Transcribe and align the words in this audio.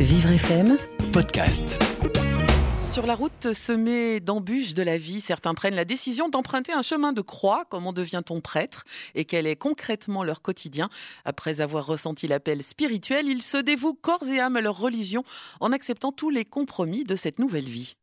Vivre 0.00 0.30
FM, 0.30 0.78
podcast. 1.12 1.82
Sur 2.84 3.04
la 3.04 3.16
route 3.16 3.52
semée 3.52 4.20
d'embûches 4.20 4.74
de 4.74 4.84
la 4.84 4.96
vie, 4.96 5.20
certains 5.20 5.54
prennent 5.54 5.74
la 5.74 5.84
décision 5.84 6.28
d'emprunter 6.28 6.72
un 6.72 6.82
chemin 6.82 7.12
de 7.12 7.20
croix. 7.20 7.64
Comment 7.68 7.92
devient-on 7.92 8.40
prêtre 8.40 8.84
Et 9.16 9.24
quel 9.24 9.48
est 9.48 9.56
concrètement 9.56 10.22
leur 10.22 10.40
quotidien 10.40 10.88
Après 11.24 11.60
avoir 11.60 11.84
ressenti 11.84 12.28
l'appel 12.28 12.62
spirituel, 12.62 13.26
ils 13.26 13.42
se 13.42 13.56
dévouent 13.56 13.98
corps 14.00 14.22
et 14.28 14.38
âme 14.38 14.56
à 14.56 14.60
leur 14.60 14.78
religion 14.78 15.24
en 15.58 15.72
acceptant 15.72 16.12
tous 16.12 16.30
les 16.30 16.44
compromis 16.44 17.02
de 17.02 17.16
cette 17.16 17.40
nouvelle 17.40 17.64
vie. 17.64 17.96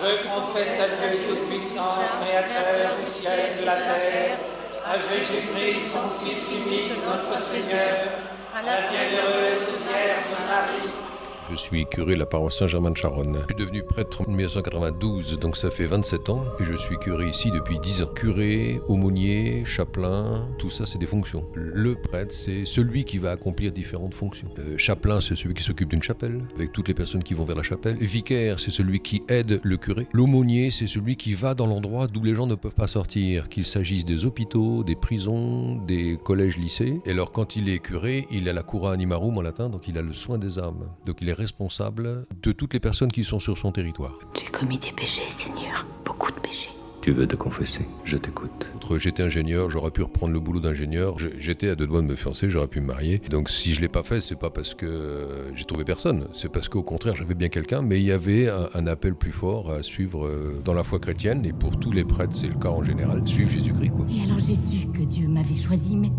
Je 0.00 0.28
confesse 0.28 0.78
à 0.78 0.86
Dieu 0.86 1.18
Tout-Puissant, 1.28 1.96
Créateur 2.22 2.92
du 3.04 3.10
ciel 3.10 3.40
et 3.56 3.60
de 3.60 3.66
la 3.66 3.76
terre, 3.78 4.38
à 4.86 4.96
Jésus-Christ, 4.96 5.92
son 5.92 6.24
Fils 6.24 6.52
unique, 6.52 6.92
notre 7.04 7.40
Seigneur, 7.40 8.12
à 8.56 8.62
la 8.62 8.82
bienheureuse 8.82 9.66
Vierge 9.82 10.30
Marie, 10.46 11.03
Je 11.50 11.56
suis 11.56 11.84
curé 11.84 12.14
de 12.14 12.20
la 12.20 12.26
paroisse 12.26 12.58
Saint-Germain-de-Charonne. 12.58 13.34
Je 13.34 13.54
suis 13.54 13.64
devenu 13.64 13.82
prêtre 13.82 14.22
en 14.22 14.28
1992, 14.28 15.38
donc 15.38 15.58
ça 15.58 15.70
fait 15.70 15.84
27 15.84 16.30
ans, 16.30 16.42
et 16.58 16.64
je 16.64 16.74
suis 16.74 16.96
curé 16.96 17.28
ici 17.28 17.50
depuis 17.50 17.78
10 17.78 18.02
ans. 18.02 18.06
Curé, 18.14 18.80
aumônier, 18.88 19.62
chapelain, 19.66 20.48
tout 20.58 20.70
ça 20.70 20.86
c'est 20.86 20.98
des 20.98 21.06
fonctions. 21.06 21.44
Le 21.54 21.96
prêtre, 21.96 22.32
c'est 22.32 22.64
celui 22.64 23.04
qui 23.04 23.18
va 23.18 23.32
accomplir 23.32 23.72
différentes 23.72 24.14
fonctions. 24.14 24.48
Euh, 24.58 24.78
chapelain, 24.78 25.20
c'est 25.20 25.36
celui 25.36 25.52
qui 25.52 25.62
s'occupe 25.62 25.90
d'une 25.90 26.02
chapelle, 26.02 26.40
avec 26.56 26.72
toutes 26.72 26.88
les 26.88 26.94
personnes 26.94 27.22
qui 27.22 27.34
vont 27.34 27.44
vers 27.44 27.56
la 27.56 27.62
chapelle. 27.62 27.98
Vicaire, 27.98 28.58
c'est 28.58 28.70
celui 28.70 29.00
qui 29.00 29.22
aide 29.28 29.60
le 29.62 29.76
curé. 29.76 30.06
L'aumônier, 30.12 30.70
c'est 30.70 30.86
celui 30.86 31.16
qui 31.16 31.34
va 31.34 31.54
dans 31.54 31.66
l'endroit 31.66 32.06
d'où 32.06 32.22
les 32.22 32.34
gens 32.34 32.46
ne 32.46 32.54
peuvent 32.54 32.74
pas 32.74 32.86
sortir, 32.86 33.50
qu'il 33.50 33.66
s'agisse 33.66 34.06
des 34.06 34.24
hôpitaux, 34.24 34.82
des 34.82 34.96
prisons, 34.96 35.76
des 35.76 36.16
collèges, 36.16 36.56
lycées. 36.56 37.02
Et 37.04 37.10
alors 37.10 37.32
quand 37.32 37.56
il 37.56 37.68
est 37.68 37.80
curé, 37.80 38.26
il 38.30 38.48
a 38.48 38.54
la 38.54 38.62
cura 38.62 38.92
animarum 38.92 39.36
en 39.36 39.42
latin, 39.42 39.68
donc 39.68 39.88
il 39.88 39.98
a 39.98 40.02
le 40.02 40.14
soin 40.14 40.38
des 40.38 40.58
âmes. 40.58 40.88
Responsable 41.34 42.26
de 42.42 42.52
toutes 42.52 42.72
les 42.74 42.80
personnes 42.80 43.12
qui 43.12 43.24
sont 43.24 43.40
sur 43.40 43.58
son 43.58 43.72
territoire. 43.72 44.18
J'ai 44.38 44.50
commis 44.50 44.78
des 44.78 44.92
péchés, 44.92 45.28
Seigneur, 45.28 45.86
beaucoup 46.04 46.32
de 46.32 46.38
péchés. 46.40 46.70
Tu 47.02 47.12
veux 47.12 47.26
te 47.26 47.36
confesser? 47.36 47.84
Je 48.04 48.16
t'écoute. 48.16 48.66
Entre 48.76 48.96
j'étais 48.96 49.22
ingénieur, 49.22 49.68
j'aurais 49.68 49.90
pu 49.90 50.00
reprendre 50.00 50.32
le 50.32 50.40
boulot 50.40 50.60
d'ingénieur. 50.60 51.16
J'étais 51.38 51.68
à 51.68 51.74
deux 51.74 51.86
doigts 51.86 52.00
de 52.00 52.06
me 52.06 52.16
fiancer, 52.16 52.48
j'aurais 52.48 52.66
pu 52.66 52.80
me 52.80 52.86
marier. 52.86 53.20
Donc 53.28 53.50
si 53.50 53.74
je 53.74 53.82
l'ai 53.82 53.88
pas 53.88 54.02
fait, 54.02 54.22
c'est 54.22 54.38
pas 54.38 54.48
parce 54.48 54.74
que 54.74 54.86
euh, 54.86 55.54
j'ai 55.54 55.66
trouvé 55.66 55.84
personne. 55.84 56.28
C'est 56.32 56.50
parce 56.50 56.70
qu'au 56.70 56.82
contraire, 56.82 57.14
j'avais 57.14 57.34
bien 57.34 57.50
quelqu'un, 57.50 57.82
mais 57.82 58.00
il 58.00 58.06
y 58.06 58.12
avait 58.12 58.48
un, 58.48 58.70
un 58.72 58.86
appel 58.86 59.14
plus 59.14 59.32
fort 59.32 59.70
à 59.70 59.82
suivre 59.82 60.24
euh, 60.26 60.62
dans 60.64 60.72
la 60.72 60.82
foi 60.82 60.98
chrétienne. 60.98 61.44
Et 61.44 61.52
pour 61.52 61.78
tous 61.78 61.92
les 61.92 62.04
prêtres, 62.04 62.34
c'est 62.34 62.48
le 62.48 62.54
cas 62.54 62.70
en 62.70 62.82
général. 62.82 63.20
Suivre 63.28 63.50
Jésus-Christ, 63.50 63.90
quoi. 63.90 64.06
Et 64.08 64.22
alors 64.22 64.38
j'ai 64.38 64.56
su 64.56 64.86
que 64.88 65.02
Dieu 65.02 65.28
m'avait 65.28 65.60
choisi, 65.60 65.96
mais, 65.96 66.10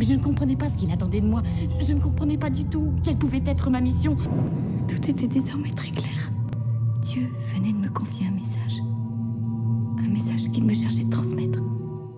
mais 0.00 0.06
je 0.06 0.14
ne 0.14 0.22
comprenais 0.22 0.56
pas 0.56 0.70
ce 0.70 0.78
qu'il 0.78 0.90
attendait 0.90 1.20
de 1.20 1.26
moi. 1.26 1.42
Je 1.78 1.92
ne 1.92 2.00
comprenais 2.00 2.38
pas 2.38 2.48
du 2.48 2.64
tout 2.64 2.90
quelle 3.04 3.18
pouvait 3.18 3.42
être 3.44 3.68
ma 3.68 3.82
mission. 3.82 4.16
Tout 4.88 5.10
était 5.10 5.28
désormais 5.28 5.68
très 5.68 5.90
clair. 5.90 6.32
Dieu 7.02 7.28
venait 7.54 7.74
de 7.74 7.78
me 7.78 7.90
confier 7.90 8.26
un 8.26 8.30
message. 8.30 8.80
Un 10.02 10.08
message 10.08 10.50
qu'il 10.50 10.64
me 10.64 10.72
cherchait 10.72 11.04
de 11.04 11.10
transmettre. 11.10 11.60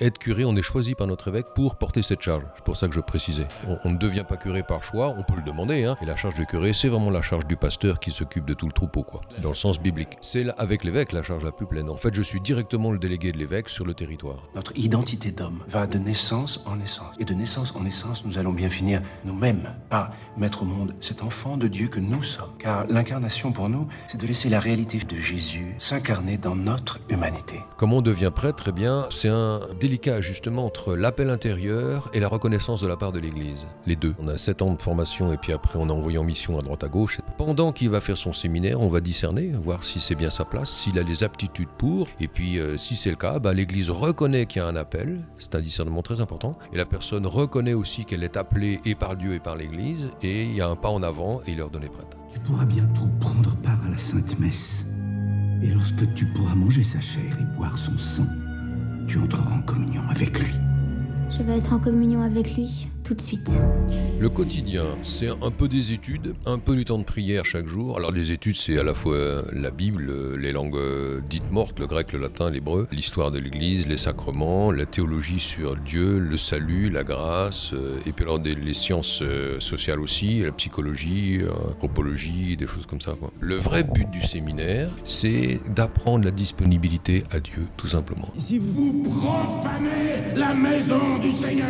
Être 0.00 0.18
curé, 0.18 0.44
on 0.44 0.54
est 0.56 0.62
choisi 0.62 0.94
par 0.94 1.06
notre 1.06 1.28
évêque 1.28 1.46
pour 1.54 1.76
porter 1.76 2.02
cette 2.02 2.20
charge. 2.20 2.42
C'est 2.54 2.64
pour 2.64 2.76
ça 2.76 2.86
que 2.86 2.94
je 2.94 3.00
précisais. 3.00 3.46
On, 3.66 3.78
on 3.84 3.90
ne 3.90 3.96
devient 3.96 4.24
pas 4.28 4.36
curé 4.36 4.62
par 4.62 4.82
choix, 4.82 5.14
on 5.16 5.22
peut 5.22 5.36
le 5.36 5.42
demander. 5.42 5.84
Hein. 5.84 5.96
Et 6.02 6.04
la 6.04 6.16
charge 6.16 6.34
de 6.34 6.44
curé, 6.44 6.74
c'est 6.74 6.88
vraiment 6.88 7.10
la 7.10 7.22
charge 7.22 7.46
du 7.46 7.56
pasteur 7.56 7.98
qui 7.98 8.10
s'occupe 8.10 8.44
de 8.44 8.52
tout 8.52 8.66
le 8.66 8.72
troupeau, 8.72 9.02
quoi. 9.02 9.22
Dans 9.40 9.48
le 9.48 9.54
sens 9.54 9.80
biblique. 9.80 10.18
C'est 10.20 10.46
avec 10.58 10.84
l'évêque 10.84 11.12
la 11.12 11.22
charge 11.22 11.44
la 11.44 11.52
plus 11.52 11.66
pleine. 11.66 11.88
En 11.88 11.96
fait, 11.96 12.14
je 12.14 12.20
suis 12.20 12.40
directement 12.40 12.92
le 12.92 12.98
délégué 12.98 13.32
de 13.32 13.38
l'évêque 13.38 13.70
sur 13.70 13.86
le 13.86 13.94
territoire. 13.94 14.42
Notre 14.54 14.76
identité 14.76 15.30
d'homme 15.30 15.62
va 15.66 15.86
de 15.86 15.96
naissance 15.98 16.60
en 16.66 16.76
naissance. 16.76 17.14
Et 17.18 17.24
de 17.24 17.32
naissance 17.32 17.74
en 17.74 17.80
naissance, 17.80 18.24
nous 18.26 18.36
allons 18.36 18.52
bien 18.52 18.68
finir 18.68 19.00
nous-mêmes 19.24 19.74
par 19.88 20.10
mettre 20.36 20.62
au 20.62 20.66
monde 20.66 20.94
cet 21.00 21.22
enfant 21.22 21.56
de 21.56 21.68
Dieu 21.68 21.88
que 21.88 22.00
nous 22.00 22.22
sommes. 22.22 22.52
Car 22.58 22.86
l'incarnation 22.88 23.50
pour 23.50 23.70
nous, 23.70 23.88
c'est 24.08 24.20
de 24.20 24.26
laisser 24.26 24.50
la 24.50 24.60
réalité 24.60 24.98
de 24.98 25.16
Jésus 25.16 25.74
s'incarner 25.78 26.36
dans 26.36 26.54
notre 26.54 27.00
humanité. 27.08 27.60
Comment 27.78 27.98
on 27.98 28.02
devient 28.02 28.32
prêtre? 28.34 28.64
Eh 28.68 28.72
bien, 28.72 29.06
c'est 29.10 29.28
un 29.28 29.60
délicat 29.86 30.16
ajustement 30.16 30.66
entre 30.66 30.96
l'appel 30.96 31.30
intérieur 31.30 32.10
et 32.12 32.18
la 32.18 32.26
reconnaissance 32.26 32.80
de 32.80 32.88
la 32.88 32.96
part 32.96 33.12
de 33.12 33.20
l'Église. 33.20 33.68
Les 33.86 33.94
deux. 33.94 34.16
On 34.18 34.26
a 34.26 34.36
sept 34.36 34.60
ans 34.60 34.74
de 34.74 34.82
formation 34.82 35.32
et 35.32 35.36
puis 35.36 35.52
après 35.52 35.78
on 35.78 35.88
est 35.88 35.92
envoyé 35.92 36.18
en 36.18 36.24
mission 36.24 36.58
à 36.58 36.62
droite 36.62 36.82
à 36.82 36.88
gauche. 36.88 37.20
Pendant 37.38 37.70
qu'il 37.70 37.90
va 37.90 38.00
faire 38.00 38.16
son 38.16 38.32
séminaire, 38.32 38.80
on 38.80 38.88
va 38.88 39.00
discerner, 39.00 39.52
voir 39.62 39.84
si 39.84 40.00
c'est 40.00 40.16
bien 40.16 40.30
sa 40.30 40.44
place, 40.44 40.70
s'il 40.70 40.98
a 40.98 41.04
les 41.04 41.22
aptitudes 41.22 41.68
pour. 41.78 42.08
Et 42.18 42.26
puis 42.26 42.58
euh, 42.58 42.76
si 42.76 42.96
c'est 42.96 43.10
le 43.10 43.16
cas, 43.16 43.38
bah, 43.38 43.52
l'Église 43.52 43.90
reconnaît 43.90 44.46
qu'il 44.46 44.60
y 44.60 44.64
a 44.64 44.66
un 44.66 44.74
appel. 44.74 45.20
C'est 45.38 45.54
un 45.54 45.60
discernement 45.60 46.02
très 46.02 46.20
important. 46.20 46.58
Et 46.72 46.76
la 46.76 46.84
personne 46.84 47.24
reconnaît 47.24 47.74
aussi 47.74 48.04
qu'elle 48.04 48.24
est 48.24 48.36
appelée 48.36 48.80
et 48.84 48.96
par 48.96 49.14
Dieu 49.14 49.34
et 49.34 49.40
par 49.40 49.54
l'Église. 49.54 50.10
Et 50.20 50.46
il 50.46 50.54
y 50.56 50.60
a 50.60 50.66
un 50.66 50.74
pas 50.74 50.88
en 50.88 51.04
avant 51.04 51.42
et 51.46 51.52
il 51.52 51.58
leur 51.58 51.70
donne 51.70 51.88
prêtre. 51.88 52.16
Tu 52.32 52.40
pourras 52.40 52.64
bientôt 52.64 53.06
prendre 53.20 53.54
part 53.58 53.78
à 53.86 53.90
la 53.90 53.98
Sainte 53.98 54.36
Messe. 54.40 54.84
Et 55.62 55.68
lorsque 55.68 56.12
tu 56.14 56.26
pourras 56.26 56.56
manger 56.56 56.82
sa 56.82 57.00
chair 57.00 57.38
et 57.40 57.56
boire 57.56 57.78
son 57.78 57.96
sang, 57.96 58.26
tu 59.06 59.18
entreras 59.18 59.54
en 59.54 59.62
communion 59.62 60.02
avec 60.10 60.38
lui. 60.38 60.54
Je 61.30 61.42
vais 61.42 61.58
être 61.58 61.72
en 61.72 61.78
communion 61.78 62.22
avec 62.22 62.54
lui 62.56 62.88
tout 63.06 63.14
de 63.14 63.20
suite. 63.20 63.50
Le 64.18 64.28
quotidien, 64.28 64.84
c'est 65.02 65.28
un 65.28 65.50
peu 65.50 65.68
des 65.68 65.92
études, 65.92 66.34
un 66.44 66.58
peu 66.58 66.74
du 66.74 66.84
temps 66.84 66.98
de 66.98 67.04
prière 67.04 67.44
chaque 67.44 67.66
jour. 67.68 67.96
Alors 67.96 68.10
les 68.10 68.32
études, 68.32 68.56
c'est 68.56 68.78
à 68.78 68.82
la 68.82 68.94
fois 68.94 69.42
la 69.52 69.70
Bible, 69.70 70.36
les 70.36 70.50
langues 70.52 70.76
dites 71.28 71.50
mortes, 71.52 71.78
le 71.78 71.86
grec, 71.86 72.12
le 72.12 72.18
latin, 72.18 72.50
l'hébreu, 72.50 72.88
l'histoire 72.90 73.30
de 73.30 73.38
l'Église, 73.38 73.86
les 73.86 73.98
sacrements, 73.98 74.72
la 74.72 74.86
théologie 74.86 75.38
sur 75.38 75.76
Dieu, 75.76 76.18
le 76.18 76.36
salut, 76.36 76.88
la 76.90 77.04
grâce, 77.04 77.72
euh, 77.74 77.98
et 78.06 78.12
puis 78.12 78.24
alors 78.24 78.38
des- 78.40 78.54
les 78.54 78.74
sciences 78.74 79.20
euh, 79.22 79.60
sociales 79.60 80.00
aussi, 80.00 80.40
la 80.40 80.52
psychologie, 80.52 81.40
euh, 81.42 81.50
anthropologie, 81.70 82.56
des 82.56 82.66
choses 82.66 82.86
comme 82.86 83.00
ça. 83.00 83.12
quoi. 83.18 83.30
Le 83.40 83.56
vrai 83.56 83.84
but 83.84 84.10
du 84.10 84.22
séminaire, 84.22 84.88
c'est 85.04 85.60
d'apprendre 85.74 86.24
la 86.24 86.30
disponibilité 86.32 87.22
à 87.30 87.38
Dieu, 87.38 87.66
tout 87.76 87.86
simplement. 87.88 88.28
Si 88.38 88.58
vous 88.58 89.04
profanez 89.04 90.34
la 90.34 90.54
maison 90.54 91.18
du 91.20 91.30
Seigneur 91.30 91.66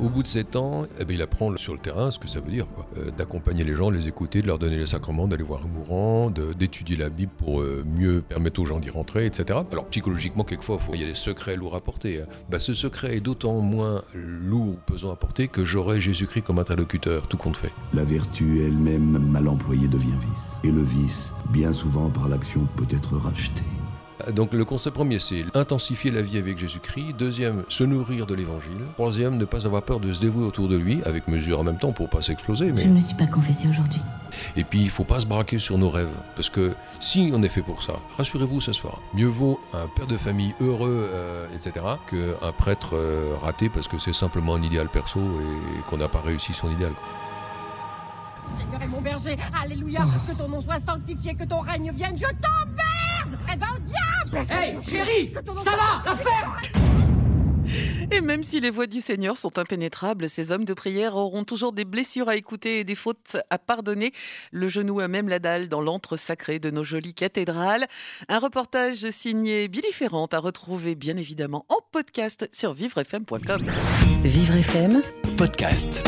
Au 0.00 0.08
bout 0.08 0.22
de 0.22 0.28
sept 0.28 0.54
ans, 0.56 0.86
eh 1.00 1.04
ben, 1.04 1.14
il 1.14 1.22
apprend 1.22 1.56
sur 1.56 1.72
le 1.72 1.78
terrain 1.80 2.10
ce 2.10 2.18
que 2.18 2.28
ça 2.28 2.40
veut 2.40 2.50
dire. 2.50 2.66
Euh, 2.96 3.10
d'accompagner 3.10 3.64
les 3.64 3.74
gens, 3.74 3.90
de 3.90 3.96
les 3.96 4.06
écouter, 4.08 4.42
de 4.42 4.46
leur 4.46 4.58
donner 4.58 4.76
les 4.76 4.86
sacrements, 4.86 5.26
d'aller 5.26 5.42
voir 5.42 5.60
les 5.62 5.68
mourants, 5.68 6.30
de- 6.30 6.52
d'étudier 6.52 6.96
la 6.96 7.08
Bible 7.08 7.32
pour 7.38 7.60
euh, 7.60 7.84
mieux 7.84 8.20
permettre 8.20 8.60
aux 8.60 8.66
gens 8.66 8.78
d'y 8.78 8.90
rentrer, 8.90 9.26
etc. 9.26 9.58
Alors 9.72 9.86
psychologiquement, 9.86 10.44
quelquefois, 10.44 10.78
il 10.94 11.00
y 11.00 11.04
a 11.04 11.06
des 11.08 11.14
secrets 11.14 11.56
lourds 11.56 11.74
à 11.74 11.80
porter. 11.80 12.20
hein. 12.22 12.26
Bah, 12.50 12.58
ce 12.58 12.72
secret 12.72 13.16
est 13.16 13.20
d'autant 13.20 13.60
moins 13.60 14.02
lourd 14.14 14.58
ou 14.68 14.76
pesant 14.86 15.10
à 15.12 15.16
porter 15.16 15.48
que 15.48 15.64
j'aurai 15.64 16.00
Jésus-Christ 16.00 16.42
comme 16.42 16.58
interlocuteur, 16.58 17.26
tout 17.28 17.36
compte 17.36 17.56
fait. 17.56 17.72
La 17.94 18.04
vertu 18.04 18.64
elle-même 18.64 19.18
mal 19.18 19.48
employée 19.48 19.88
devient 19.88 20.06
vice. 20.20 20.62
Et 20.64 20.70
le 20.72 20.82
vice, 20.82 21.32
bien 21.52 21.72
souvent 21.72 22.08
par 22.10 22.28
l'action, 22.28 22.66
peut 22.76 22.86
être 22.90 23.16
racheté. 23.16 23.62
Donc 24.32 24.52
le 24.52 24.64
concept 24.64 24.94
premier, 24.94 25.18
c'est 25.18 25.44
intensifier 25.54 26.10
la 26.10 26.22
vie 26.22 26.38
avec 26.38 26.58
Jésus-Christ. 26.58 27.14
Deuxième, 27.18 27.64
se 27.68 27.84
nourrir 27.84 28.26
de 28.26 28.34
l'Évangile. 28.34 28.80
Troisième, 28.94 29.36
ne 29.36 29.44
pas 29.44 29.66
avoir 29.66 29.82
peur 29.82 30.00
de 30.00 30.12
se 30.12 30.20
dévouer 30.20 30.44
autour 30.44 30.68
de 30.68 30.76
lui, 30.76 31.00
avec 31.04 31.28
mesure 31.28 31.60
en 31.60 31.64
même 31.64 31.78
temps 31.78 31.92
pour 31.92 32.08
pas 32.08 32.22
s'exploser. 32.22 32.72
Mais... 32.72 32.82
Je 32.82 32.88
ne 32.88 32.94
me 32.94 33.00
suis 33.00 33.14
pas 33.14 33.26
confessée 33.26 33.68
aujourd'hui. 33.68 34.00
Et 34.56 34.64
puis, 34.64 34.80
il 34.80 34.90
faut 34.90 35.04
pas 35.04 35.20
se 35.20 35.26
braquer 35.26 35.58
sur 35.58 35.78
nos 35.78 35.90
rêves. 35.90 36.08
Parce 36.34 36.50
que 36.50 36.74
si 37.00 37.30
on 37.32 37.42
est 37.42 37.48
fait 37.48 37.62
pour 37.62 37.82
ça, 37.82 37.94
rassurez-vous, 38.16 38.60
ça 38.60 38.72
se 38.72 38.80
fera. 38.80 38.98
Mieux 39.14 39.26
vaut 39.26 39.60
un 39.72 39.86
père 39.86 40.06
de 40.06 40.16
famille 40.16 40.54
heureux, 40.60 41.08
euh, 41.12 41.46
etc., 41.54 41.72
qu'un 42.10 42.52
prêtre 42.52 42.90
euh, 42.94 43.34
raté 43.40 43.68
parce 43.68 43.88
que 43.88 43.98
c'est 43.98 44.14
simplement 44.14 44.54
un 44.56 44.62
idéal 44.62 44.88
perso 44.88 45.20
et 45.20 45.82
qu'on 45.88 45.96
n'a 45.96 46.08
pas 46.08 46.20
réussi 46.20 46.52
son 46.52 46.70
idéal. 46.70 46.92
quoi. 46.92 47.08
Seigneur 48.58 48.82
est 48.82 48.88
mon 48.88 49.00
berger, 49.00 49.36
alléluia, 49.62 50.00
que 50.26 50.32
ton 50.32 50.48
nom 50.48 50.60
soit 50.60 50.80
sanctifié, 50.80 51.34
que 51.34 51.44
ton 51.44 51.60
règne 51.60 51.92
vienne, 51.92 52.16
je 52.16 52.24
t'emmerde 52.24 52.88
Hey, 54.50 54.76
chérie, 54.86 55.32
ça 55.64 55.70
va, 55.70 56.02
la 56.04 56.16
ferme 56.16 56.56
Et 58.10 58.20
même 58.20 58.42
si 58.42 58.60
les 58.60 58.70
voies 58.70 58.86
du 58.86 59.00
Seigneur 59.00 59.38
sont 59.38 59.58
impénétrables, 59.58 60.28
ces 60.28 60.52
hommes 60.52 60.64
de 60.64 60.74
prière 60.74 61.16
auront 61.16 61.44
toujours 61.44 61.72
des 61.72 61.84
blessures 61.84 62.28
à 62.28 62.36
écouter 62.36 62.80
et 62.80 62.84
des 62.84 62.94
fautes 62.94 63.36
à 63.50 63.58
pardonner. 63.58 64.12
Le 64.52 64.68
genou 64.68 65.00
a 65.00 65.08
même 65.08 65.28
la 65.28 65.38
dalle 65.38 65.68
dans 65.68 65.80
l'antre 65.80 66.16
sacré 66.16 66.58
de 66.58 66.70
nos 66.70 66.84
jolies 66.84 67.14
cathédrales. 67.14 67.86
Un 68.28 68.38
reportage 68.38 69.08
signé 69.10 69.68
Billy 69.68 69.92
Ferrand 69.92 70.28
à 70.32 70.38
retrouver 70.38 70.94
bien 70.94 71.16
évidemment 71.16 71.64
en 71.68 71.78
podcast 71.92 72.48
sur 72.52 72.72
vivrefm.com. 72.74 73.60
Vivre 74.22 74.54
FM, 74.56 75.02
Podcast. 75.36 76.04